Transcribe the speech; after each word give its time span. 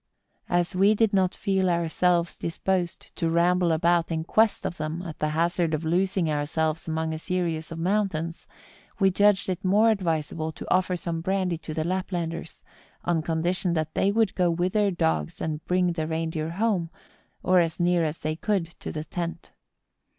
As 0.49 0.75
we 0.75 0.95
did 0.95 1.13
not 1.13 1.35
feel 1.35 1.69
ourselves 1.69 2.35
disposed 2.35 3.15
to 3.17 3.27
152 3.27 3.27
MOUNTAIN 3.27 3.71
ADVENTURES. 3.71 3.71
ramble 3.71 3.71
about 3.71 4.11
in 4.11 4.23
quest 4.33 4.65
of 4.65 4.77
them, 4.77 5.03
at 5.07 5.19
the 5.19 5.37
hazard 5.39 5.75
of 5.75 5.83
losing 5.85 6.27
ourselves 6.27 6.87
among 6.87 7.13
a 7.13 7.19
series 7.19 7.71
of 7.71 7.77
mountains, 7.77 8.47
we 8.99 9.11
judged 9.11 9.47
it 9.47 9.63
more 9.63 9.91
advisable 9.91 10.51
to 10.53 10.73
offer 10.73 10.95
some 10.95 11.21
brandy 11.21 11.59
to 11.59 11.75
the 11.75 11.83
Laplanders, 11.83 12.63
on 13.05 13.21
condition 13.21 13.73
that 13.75 13.93
they 13.93 14.11
would 14.11 14.33
go 14.33 14.49
with 14.49 14.73
their 14.73 14.89
dogs 14.89 15.39
and 15.39 15.63
bring 15.65 15.91
the 15.91 16.07
rein 16.07 16.31
deer 16.31 16.49
home, 16.49 16.89
or 17.43 17.59
as 17.59 17.79
near 17.79 18.03
as 18.03 18.17
they 18.17 18.35
could 18.35 18.65
to 18.79 18.91
the 18.91 19.03
tent. 19.03 19.51